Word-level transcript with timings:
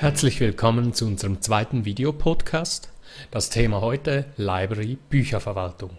Herzlich 0.00 0.38
willkommen 0.38 0.94
zu 0.94 1.06
unserem 1.06 1.42
zweiten 1.42 1.84
Videopodcast. 1.84 2.88
Das 3.32 3.50
Thema 3.50 3.80
heute 3.80 4.26
Library 4.36 4.96
Bücherverwaltung. 5.10 5.90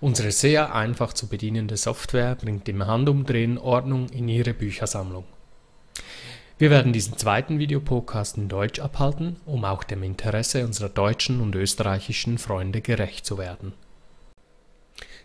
Unsere 0.00 0.30
sehr 0.30 0.72
einfach 0.72 1.12
zu 1.12 1.26
bedienende 1.26 1.76
Software 1.76 2.36
bringt 2.36 2.68
im 2.68 2.86
Handumdrehen 2.86 3.58
Ordnung 3.58 4.08
in 4.10 4.28
Ihre 4.28 4.54
Büchersammlung. 4.54 5.24
Wir 6.56 6.70
werden 6.70 6.92
diesen 6.92 7.18
zweiten 7.18 7.58
Videopodcast 7.58 8.36
in 8.36 8.48
Deutsch 8.48 8.78
abhalten, 8.78 9.40
um 9.44 9.64
auch 9.64 9.82
dem 9.82 10.04
Interesse 10.04 10.64
unserer 10.64 10.88
deutschen 10.88 11.40
und 11.40 11.56
österreichischen 11.56 12.38
Freunde 12.38 12.80
gerecht 12.80 13.26
zu 13.26 13.38
werden. 13.38 13.72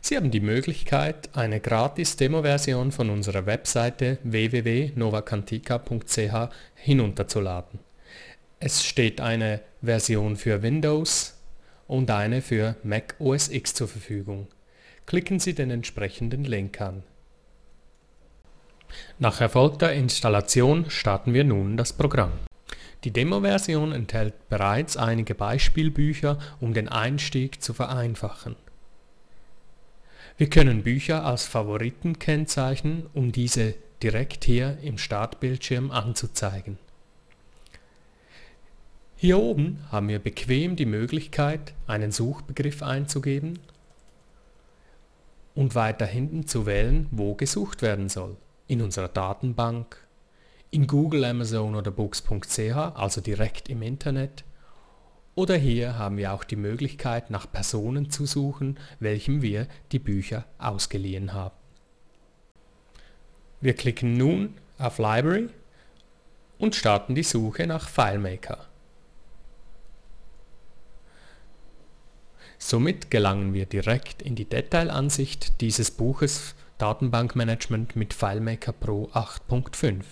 Sie 0.01 0.17
haben 0.17 0.31
die 0.31 0.39
Möglichkeit, 0.39 1.29
eine 1.35 1.59
gratis 1.59 2.15
Demo-Version 2.15 2.91
von 2.91 3.11
unserer 3.11 3.45
Webseite 3.45 4.17
www.novacantica.ch 4.23 6.49
hinunterzuladen. 6.73 7.90
Es 8.63 8.85
steht 8.85 9.19
eine 9.19 9.59
Version 9.81 10.37
für 10.37 10.61
Windows 10.61 11.35
und 11.87 12.11
eine 12.11 12.43
für 12.43 12.75
Mac 12.83 13.15
OS 13.17 13.49
X 13.49 13.73
zur 13.73 13.87
Verfügung. 13.87 14.49
Klicken 15.07 15.39
Sie 15.39 15.55
den 15.55 15.71
entsprechenden 15.71 16.43
Link 16.43 16.79
an. 16.79 17.01
Nach 19.17 19.41
erfolgter 19.41 19.91
Installation 19.91 20.91
starten 20.91 21.33
wir 21.33 21.43
nun 21.43 21.75
das 21.75 21.91
Programm. 21.91 22.33
Die 23.03 23.09
Demo-Version 23.09 23.93
enthält 23.93 24.47
bereits 24.47 24.95
einige 24.95 25.33
Beispielbücher, 25.33 26.37
um 26.59 26.75
den 26.75 26.87
Einstieg 26.87 27.63
zu 27.63 27.73
vereinfachen. 27.73 28.55
Wir 30.37 30.51
können 30.51 30.83
Bücher 30.83 31.25
als 31.25 31.45
Favoriten 31.45 32.19
kennzeichnen, 32.19 33.07
um 33.15 33.31
diese 33.31 33.73
direkt 34.03 34.45
hier 34.45 34.77
im 34.83 34.99
Startbildschirm 34.99 35.89
anzuzeigen. 35.89 36.77
Hier 39.21 39.37
oben 39.37 39.77
haben 39.91 40.07
wir 40.07 40.17
bequem 40.17 40.75
die 40.75 40.87
Möglichkeit, 40.87 41.75
einen 41.85 42.11
Suchbegriff 42.11 42.81
einzugeben 42.81 43.59
und 45.53 45.75
weiter 45.75 46.07
hinten 46.07 46.47
zu 46.47 46.65
wählen, 46.65 47.07
wo 47.11 47.35
gesucht 47.35 47.83
werden 47.83 48.09
soll. 48.09 48.35
In 48.65 48.81
unserer 48.81 49.09
Datenbank, 49.09 49.95
in 50.71 50.87
Google, 50.87 51.23
Amazon 51.23 51.75
oder 51.75 51.91
Books.ch, 51.91 52.75
also 52.95 53.21
direkt 53.21 53.69
im 53.69 53.83
Internet 53.83 54.43
oder 55.35 55.55
hier 55.55 55.99
haben 55.99 56.17
wir 56.17 56.33
auch 56.33 56.43
die 56.43 56.55
Möglichkeit, 56.55 57.29
nach 57.29 57.45
Personen 57.51 58.09
zu 58.09 58.25
suchen, 58.25 58.79
welchem 58.99 59.43
wir 59.43 59.67
die 59.91 59.99
Bücher 59.99 60.45
ausgeliehen 60.57 61.33
haben. 61.33 61.53
Wir 63.59 63.75
klicken 63.75 64.17
nun 64.17 64.55
auf 64.79 64.97
Library 64.97 65.49
und 66.57 66.73
starten 66.73 67.13
die 67.13 67.21
Suche 67.21 67.67
nach 67.67 67.87
FileMaker. 67.87 68.70
Somit 72.63 73.09
gelangen 73.09 73.55
wir 73.55 73.65
direkt 73.65 74.21
in 74.21 74.35
die 74.35 74.45
Detailansicht 74.45 75.61
dieses 75.61 75.89
Buches 75.89 76.53
Datenbankmanagement 76.77 77.95
mit 77.95 78.13
FileMaker 78.13 78.71
Pro 78.71 79.09
8.5. 79.15 80.03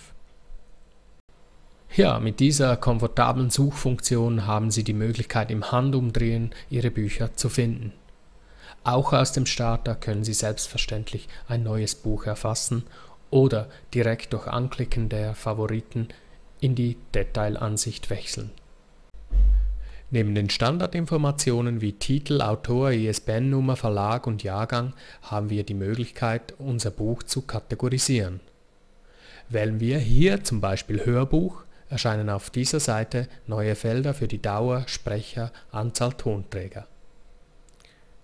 Ja, 1.95 2.19
mit 2.19 2.39
dieser 2.39 2.75
komfortablen 2.75 3.51
Suchfunktion 3.51 4.47
haben 4.47 4.71
Sie 4.71 4.83
die 4.83 4.95
Möglichkeit 4.95 5.51
im 5.51 5.71
Handumdrehen 5.71 6.49
Ihre 6.71 6.89
Bücher 6.89 7.35
zu 7.35 7.49
finden. 7.49 7.93
Auch 8.83 9.13
aus 9.13 9.31
dem 9.31 9.45
Starter 9.45 9.93
können 9.93 10.23
Sie 10.23 10.33
selbstverständlich 10.33 11.29
ein 11.47 11.61
neues 11.61 11.93
Buch 11.93 12.25
erfassen 12.25 12.83
oder 13.29 13.69
direkt 13.93 14.33
durch 14.33 14.47
Anklicken 14.47 15.07
der 15.07 15.35
Favoriten 15.35 16.07
in 16.59 16.73
die 16.73 16.97
Detailansicht 17.13 18.09
wechseln. 18.09 18.49
Neben 20.11 20.33
den 20.33 20.49
Standardinformationen 20.49 21.81
wie 21.81 21.93
Titel, 21.93 22.41
Autor, 22.41 22.91
ISBN-Nummer, 22.91 23.75
Verlag 23.75 24.25
und 24.25 24.41
Jahrgang 24.41 24.93
haben 25.21 25.51
wir 25.51 25.63
die 25.63 25.75
Möglichkeit, 25.75 26.55
unser 26.57 26.89
Buch 26.89 27.21
zu 27.21 27.43
kategorisieren. 27.43 28.39
Wählen 29.49 29.79
wir 29.79 29.99
hier 29.99 30.43
zum 30.43 30.61
Beispiel 30.61 31.05
Hörbuch, 31.05 31.63
erscheinen 31.89 32.29
auf 32.29 32.49
dieser 32.49 32.79
Seite 32.79 33.27
neue 33.45 33.75
Felder 33.75 34.15
für 34.15 34.27
die 34.27 34.41
Dauer, 34.41 34.83
Sprecher, 34.87 35.51
Anzahl 35.71 36.13
Tonträger. 36.13 36.87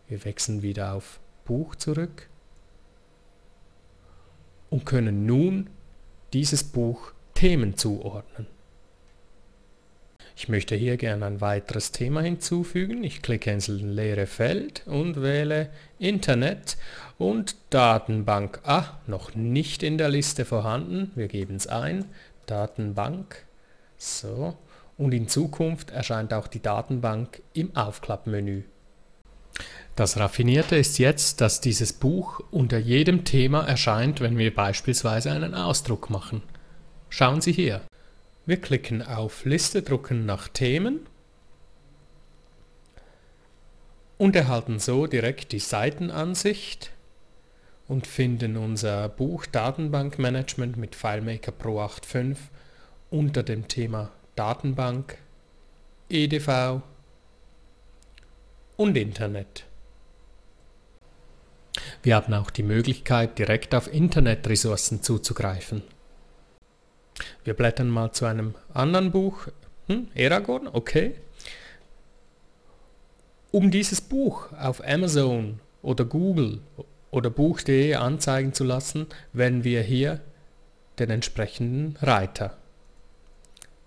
Wir 0.07 0.25
wechseln 0.25 0.63
wieder 0.63 0.94
auf 0.94 1.19
Buch 1.46 1.75
zurück 1.75 2.29
und 4.72 4.85
können 4.88 5.28
nun 5.28 5.69
dieses 6.34 6.63
Buch 6.63 7.12
Themen 7.35 7.78
zuordnen. 7.78 8.55
Ich 10.38 10.50
möchte 10.50 10.75
hier 10.75 10.97
gerne 10.97 11.25
ein 11.25 11.40
weiteres 11.40 11.94
Thema 11.94 12.22
hinzufügen. 12.22 13.06
Ich 13.06 13.22
klicke 13.22 13.51
ins 13.51 13.68
leere 13.68 14.28
Feld 14.28 14.84
und 14.85 15.22
wähle 15.22 15.69
Internet 15.97 16.75
und 17.18 17.56
Datenbank. 17.69 18.59
Ah, 18.63 18.97
noch 19.07 19.34
nicht 19.34 19.81
in 19.81 19.97
der 19.97 20.09
Liste 20.09 20.44
vorhanden. 20.44 21.12
Wir 21.16 21.29
geben 21.29 21.56
es 21.56 21.68
ein. 21.68 22.06
Datenbank. 22.47 23.46
So, 23.97 24.57
und 24.97 25.13
in 25.13 25.29
Zukunft 25.29 25.91
erscheint 25.91 26.34
auch 26.34 26.47
die 26.47 26.62
Datenbank 26.62 27.41
im 27.53 27.73
Aufklappmenü. 27.75 28.63
Das 29.96 30.17
Raffinierte 30.17 30.75
ist 30.75 31.00
jetzt, 31.00 31.40
dass 31.40 31.62
dieses 31.62 31.94
Buch 31.94 32.41
unter 32.52 32.78
jedem 32.78 33.23
Thema 33.23 33.66
erscheint, 33.66 34.19
wenn 34.19 34.38
wir 34.38 34.53
beispielsweise 34.53 35.31
einen 35.31 35.56
Ausdruck 35.56 36.09
machen. 36.09 36.41
Schauen 37.07 37.40
Sie 37.40 37.53
hier. 37.53 37.81
Wir 38.48 38.62
klicken 38.62 39.02
auf 39.02 39.44
Liste 39.46 39.82
drucken 39.82 40.28
nach 40.28 40.48
Themen 40.48 41.08
und 44.20 44.36
erhalten 44.36 44.78
so 44.78 45.08
direkt 45.08 45.52
die 45.52 45.60
Seitenansicht 45.60 46.92
und 47.88 48.06
finden 48.06 48.56
unser 48.56 49.10
Buch 49.10 49.48
Datenbankmanagement 49.48 50.78
mit 50.78 50.96
FileMaker 50.96 51.52
Pro 51.52 51.82
8.5 51.82 52.38
unter 53.10 53.42
dem 53.42 53.68
Thema 53.68 54.12
Datenbank, 54.36 55.18
EDV 56.10 56.82
und 58.78 58.96
Internet. 58.96 59.66
Wir 62.04 62.16
haben 62.16 62.34
auch 62.36 62.52
die 62.52 62.64
Möglichkeit, 62.64 63.40
direkt 63.40 63.74
auf 63.74 63.92
Internetressourcen 63.92 65.02
zuzugreifen. 65.02 65.95
Wir 67.46 67.54
blättern 67.54 67.90
mal 67.90 68.12
zu 68.12 68.26
einem 68.26 68.56
anderen 68.74 69.12
Buch. 69.12 69.48
Hm, 69.86 70.08
Eragon, 70.16 70.68
okay. 70.68 71.16
Um 73.52 73.70
dieses 73.70 74.02
Buch 74.02 74.52
auf 74.54 74.86
Amazon 74.86 75.60
oder 75.84 76.06
Google 76.06 76.60
oder 77.12 77.30
Buch.de 77.30 77.94
anzeigen 77.94 78.54
zu 78.54 78.64
lassen, 78.64 79.06
wählen 79.32 79.64
wir 79.64 79.84
hier 79.84 80.22
den 80.98 81.12
entsprechenden 81.12 81.96
Reiter. 82.02 82.58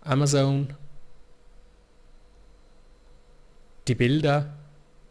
Amazon. 0.03 0.75
Die 3.89 3.97
Bilder, 3.97 4.55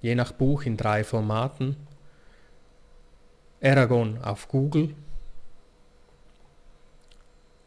je 0.02 0.16
nach 0.16 0.32
Buch 0.32 0.64
in 0.64 0.78
drei 0.78 1.04
Formaten. 1.04 1.76
Aragon 3.62 4.20
auf 4.24 4.48
Google. 4.48 4.96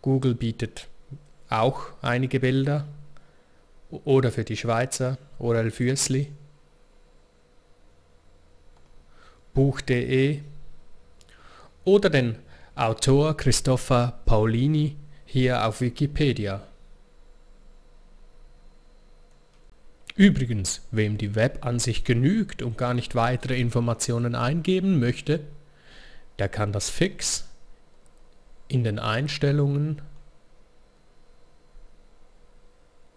Google 0.02 0.35
bietet 0.35 0.88
auch 1.50 1.88
einige 2.00 2.41
Bilder. 2.41 2.87
Oder 3.91 4.31
für 4.31 4.44
die 4.44 4.56
Schweizer 4.56 5.19
Orel 5.38 5.70
Füssli. 5.70 6.32
Buch.de 9.52 10.41
oder 11.85 12.08
den 12.08 12.37
Autor 12.76 13.37
Christopher 13.37 14.20
Paulini 14.25 14.97
hier 15.25 15.67
auf 15.67 15.81
Wikipedia. 15.81 16.62
Übrigens, 20.14 20.87
wem 20.93 21.19
die 21.19 21.35
Webansicht 21.35 22.05
genügt 22.05 22.62
und 22.62 22.79
gar 22.79 22.94
nicht 22.94 23.17
weitere 23.17 23.58
Informationen 23.58 24.37
eingeben 24.37 25.00
möchte, 25.00 25.41
der 26.38 26.49
kann 26.49 26.73
das 26.73 26.91
fix 26.91 27.50
in 28.70 28.84
den 28.84 29.00
Einstellungen 29.00 30.00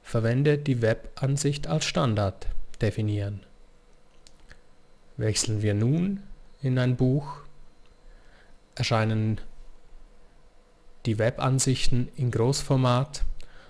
Verwende 0.01 0.57
die 0.57 0.81
Webansicht 0.81 1.67
als 1.67 1.85
Standard 1.85 2.47
definieren. 2.81 3.41
Wechseln 5.15 5.61
wir 5.61 5.73
nun 5.73 6.23
in 6.61 6.77
ein 6.77 6.95
Buch, 6.95 7.37
erscheinen 8.75 9.39
die 11.05 11.19
Webansichten 11.19 12.09
in 12.15 12.31
Großformat 12.31 13.23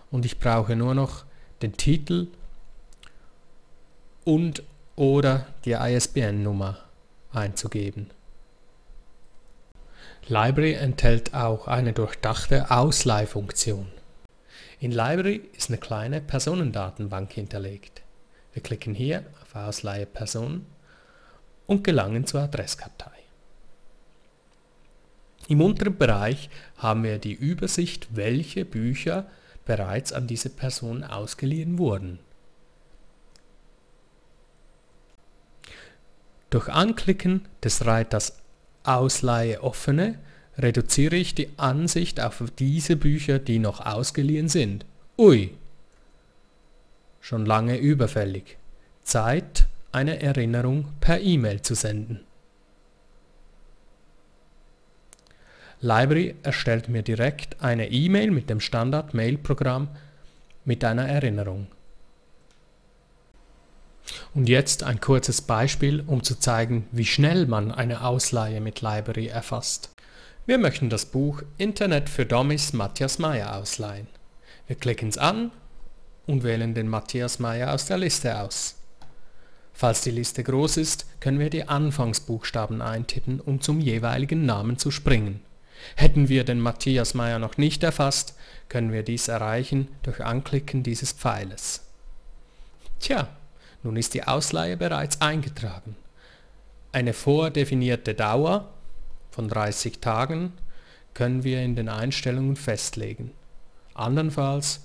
und 0.10 0.26
ich 0.26 0.40
brauche 0.40 0.76
nur 0.76 0.96
noch 0.96 1.26
den 1.62 1.74
Titel 1.74 2.28
und 4.24 4.64
oder 4.96 5.48
die 5.66 5.74
ISBN-Nummer 5.74 6.78
einzugeben. 7.32 8.10
Library 10.28 10.74
enthält 10.74 11.34
auch 11.34 11.68
eine 11.68 11.92
durchdachte 11.92 12.72
Ausleihfunktion. 12.72 13.88
In 14.80 14.92
Library 14.92 15.42
ist 15.58 15.70
eine 15.70 15.78
kleine 15.78 16.22
Personendatenbank 16.22 17.34
hinterlegt. 17.34 18.02
Wir 18.54 18.64
klicken 18.64 18.96
hier 18.96 19.26
auf 19.42 19.56
Ausleihe 19.56 20.06
Personen 20.06 20.66
und 21.66 21.84
gelangen 21.84 22.26
zur 22.26 22.42
Adresskartei. 22.42 23.12
Im 25.50 25.60
unteren 25.60 25.98
Bereich 25.98 26.50
haben 26.78 27.04
wir 27.04 27.20
die 27.20 27.34
Übersicht, 27.34 28.16
welche 28.16 28.64
Bücher 28.64 29.26
bereits 29.66 30.14
an 30.14 30.28
diese 30.28 30.50
Person 30.50 31.04
ausgeliehen 31.04 31.78
wurden. 31.78 32.20
Durch 36.50 36.70
Anklicken 36.70 37.46
des 37.62 37.86
Reiters 37.86 38.43
Ausleihe 38.84 39.64
offene 39.64 40.20
reduziere 40.58 41.16
ich 41.16 41.36
die 41.36 41.50
Ansicht 41.58 42.20
auf 42.20 42.44
diese 42.60 42.96
Bücher, 42.96 43.40
die 43.40 43.60
noch 43.60 43.86
ausgeliehen 43.86 44.50
sind. 44.50 44.86
Ui, 45.18 45.52
schon 47.22 47.46
lange 47.46 47.78
überfällig. 47.78 48.58
Zeit, 49.04 49.66
eine 49.92 50.22
Erinnerung 50.22 50.90
per 51.00 51.20
E-Mail 51.22 51.62
zu 51.62 51.76
senden. 51.76 52.22
Library 55.82 56.36
erstellt 56.44 56.88
mir 56.88 57.02
direkt 57.02 57.62
eine 57.62 57.92
E-Mail 57.92 58.32
mit 58.32 58.50
dem 58.50 58.62
Standard-Mail-Programm 58.62 59.90
mit 60.64 60.84
einer 60.84 61.08
Erinnerung. 61.08 61.68
Und 64.34 64.50
jetzt 64.50 64.84
ein 64.84 65.00
kurzes 65.00 65.42
Beispiel, 65.42 66.04
um 66.06 66.24
zu 66.24 66.40
zeigen, 66.40 66.88
wie 66.92 67.06
schnell 67.06 67.46
man 67.46 67.72
eine 67.72 68.04
Ausleihe 68.04 68.62
mit 68.62 68.82
Library 68.82 69.28
erfasst. 69.28 69.90
Wir 70.46 70.58
möchten 70.58 70.90
das 70.90 71.06
Buch 71.06 71.42
Internet 71.58 72.10
für 72.10 72.26
Dummies 72.26 72.74
Matthias 72.74 73.18
Meyer 73.18 73.56
ausleihen. 73.56 74.08
Wir 74.68 74.76
klicken 74.76 75.10
es 75.10 75.18
an 75.18 75.52
und 76.28 76.44
wählen 76.44 76.74
den 76.74 76.90
Matthias 76.90 77.40
Meyer 77.40 77.74
aus 77.74 77.86
der 77.86 77.98
Liste 77.98 78.40
aus. 78.40 78.76
Falls 79.74 80.02
die 80.02 80.12
Liste 80.12 80.44
groß 80.44 80.78
ist, 80.78 81.06
können 81.20 81.40
wir 81.40 81.50
die 81.50 81.68
Anfangsbuchstaben 81.68 82.82
eintippen, 82.82 83.40
um 83.40 83.62
zum 83.62 83.80
jeweiligen 83.80 84.46
Namen 84.46 84.78
zu 84.78 84.92
springen. 84.92 85.42
Hätten 85.96 86.30
wir 86.30 86.44
den 86.44 86.60
Matthias 86.60 87.14
Meyer 87.14 87.40
noch 87.40 87.58
nicht 87.58 87.84
erfasst, 87.84 88.36
können 88.70 88.92
wir 88.92 89.04
dies 89.04 89.28
erreichen 89.28 89.88
durch 90.04 90.24
Anklicken 90.24 90.84
dieses 90.84 91.12
Pfeiles. 91.12 91.82
Tja, 93.00 93.28
nun 93.84 93.98
ist 93.98 94.14
die 94.14 94.24
Ausleihe 94.24 94.78
bereits 94.78 95.22
eingetragen. 95.22 95.96
Eine 96.92 97.14
vordefinierte 97.14 98.14
Dauer 98.14 98.70
von 99.32 99.50
30 99.50 100.00
Tagen 100.00 100.54
können 101.14 101.44
wir 101.44 101.62
in 101.62 101.76
den 101.76 101.90
Einstellungen 101.90 102.56
festlegen. 102.56 103.32
Andernfalls 103.94 104.82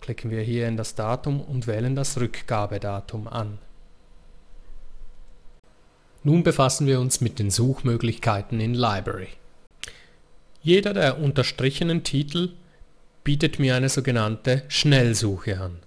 klicken 0.00 0.30
wir 0.30 0.42
hier 0.42 0.68
in 0.68 0.76
das 0.76 0.94
Datum 0.94 1.40
und 1.40 1.66
wählen 1.66 1.94
das 1.94 2.18
Rückgabedatum 2.18 3.28
an. 3.28 3.58
Nun 6.24 6.42
befassen 6.42 6.86
wir 6.86 7.00
uns 7.00 7.20
mit 7.20 7.38
den 7.38 7.50
Suchmöglichkeiten 7.50 8.60
in 8.60 8.74
Library. 8.74 9.28
Jeder 10.62 10.92
der 10.92 11.18
unterstrichenen 11.18 12.04
Titel 12.04 12.50
bietet 13.24 13.58
mir 13.58 13.76
eine 13.76 13.88
sogenannte 13.88 14.64
Schnellsuche 14.68 15.60
an. 15.60 15.78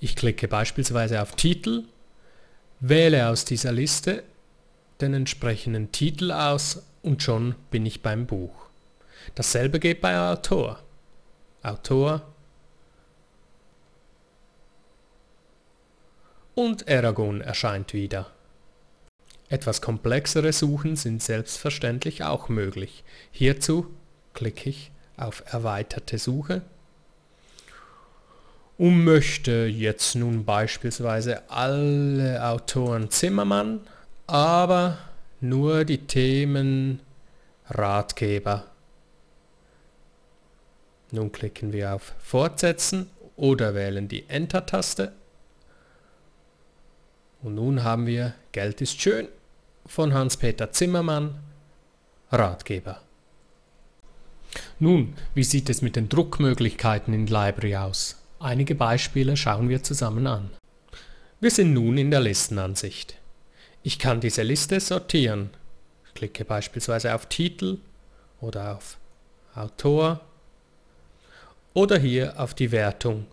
Ich 0.00 0.16
klicke 0.16 0.48
beispielsweise 0.48 1.22
auf 1.22 1.32
Titel, 1.36 1.84
wähle 2.80 3.28
aus 3.28 3.44
dieser 3.44 3.72
Liste 3.72 4.22
den 5.00 5.14
entsprechenden 5.14 5.92
Titel 5.92 6.30
aus 6.30 6.82
und 7.02 7.22
schon 7.22 7.54
bin 7.70 7.86
ich 7.86 8.02
beim 8.02 8.26
Buch. 8.26 8.54
Dasselbe 9.34 9.80
geht 9.80 10.00
bei 10.00 10.18
Autor. 10.18 10.80
Autor 11.62 12.22
und 16.54 16.88
Aragon 16.88 17.40
erscheint 17.40 17.92
wieder. 17.94 18.30
Etwas 19.48 19.80
komplexere 19.80 20.52
Suchen 20.52 20.96
sind 20.96 21.22
selbstverständlich 21.22 22.24
auch 22.24 22.48
möglich. 22.48 23.04
Hierzu 23.30 23.86
klicke 24.32 24.70
ich 24.70 24.90
auf 25.16 25.42
Erweiterte 25.46 26.18
Suche 26.18 26.62
und 28.78 29.04
möchte 29.04 29.66
jetzt 29.66 30.14
nun 30.16 30.44
beispielsweise 30.44 31.48
alle 31.48 32.44
Autoren 32.44 33.10
Zimmermann, 33.10 33.80
aber 34.26 34.98
nur 35.40 35.84
die 35.84 36.06
Themen 36.06 37.00
Ratgeber. 37.68 38.64
Nun 41.10 41.30
klicken 41.30 41.72
wir 41.72 41.94
auf 41.94 42.14
Fortsetzen 42.18 43.08
oder 43.36 43.74
wählen 43.74 44.08
die 44.08 44.28
Enter-Taste. 44.28 45.12
Und 47.42 47.54
nun 47.54 47.84
haben 47.84 48.06
wir 48.06 48.34
Geld 48.52 48.80
ist 48.80 49.00
schön 49.00 49.28
von 49.86 50.14
Hans-Peter 50.14 50.72
Zimmermann, 50.72 51.36
Ratgeber. 52.32 53.00
Nun, 54.78 55.14
wie 55.34 55.44
sieht 55.44 55.68
es 55.68 55.82
mit 55.82 55.94
den 55.94 56.08
Druckmöglichkeiten 56.08 57.12
in 57.12 57.26
Library 57.26 57.76
aus? 57.76 58.23
Einige 58.38 58.74
Beispiele 58.74 59.36
schauen 59.36 59.68
wir 59.68 59.82
zusammen 59.82 60.26
an. 60.26 60.50
Wir 61.40 61.50
sind 61.50 61.72
nun 61.72 61.98
in 61.98 62.10
der 62.10 62.20
Listenansicht. 62.20 63.16
Ich 63.82 63.98
kann 63.98 64.20
diese 64.20 64.42
Liste 64.42 64.80
sortieren. 64.80 65.50
Ich 66.06 66.14
klicke 66.14 66.44
beispielsweise 66.44 67.14
auf 67.14 67.26
Titel 67.26 67.78
oder 68.40 68.76
auf 68.76 68.98
Autor 69.54 70.20
oder 71.74 71.98
hier 71.98 72.40
auf 72.40 72.54
die 72.54 72.72
Wertung. 72.72 73.26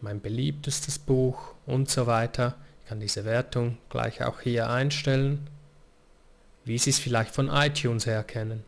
Mein 0.00 0.20
beliebtestes 0.20 0.98
Buch 0.98 1.54
und 1.66 1.90
so 1.90 2.06
weiter. 2.06 2.56
Ich 2.82 2.88
kann 2.88 3.00
diese 3.00 3.24
Wertung 3.24 3.78
gleich 3.88 4.22
auch 4.22 4.40
hier 4.40 4.70
einstellen, 4.70 5.48
wie 6.64 6.78
Sie 6.78 6.90
es 6.90 6.98
vielleicht 6.98 7.34
von 7.34 7.48
iTunes 7.48 8.06
her 8.06 8.22
kennen. 8.24 8.64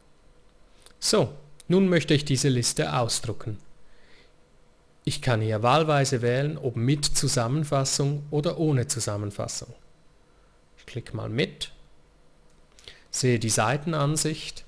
So, 0.98 1.34
nun 1.70 1.88
möchte 1.88 2.14
ich 2.14 2.24
diese 2.24 2.48
Liste 2.48 2.98
ausdrucken. 2.98 3.56
Ich 5.04 5.22
kann 5.22 5.40
hier 5.40 5.62
wahlweise 5.62 6.20
wählen, 6.20 6.58
ob 6.58 6.74
mit 6.74 7.04
Zusammenfassung 7.04 8.24
oder 8.32 8.58
ohne 8.58 8.88
Zusammenfassung. 8.88 9.72
Ich 10.78 10.86
klicke 10.86 11.14
mal 11.14 11.28
mit, 11.28 11.70
sehe 13.12 13.38
die 13.38 13.50
Seitenansicht, 13.50 14.64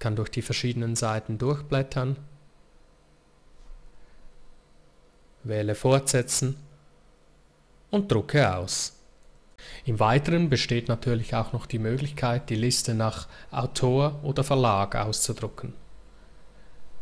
kann 0.00 0.16
durch 0.16 0.28
die 0.28 0.42
verschiedenen 0.42 0.96
Seiten 0.96 1.38
durchblättern, 1.38 2.16
wähle 5.44 5.76
Fortsetzen 5.76 6.56
und 7.92 8.10
drucke 8.10 8.56
aus. 8.56 8.96
Im 9.84 10.00
Weiteren 10.00 10.50
besteht 10.50 10.88
natürlich 10.88 11.36
auch 11.36 11.52
noch 11.52 11.66
die 11.66 11.78
Möglichkeit, 11.78 12.50
die 12.50 12.56
Liste 12.56 12.92
nach 12.92 13.28
Autor 13.52 14.18
oder 14.24 14.42
Verlag 14.42 14.96
auszudrucken. 14.96 15.83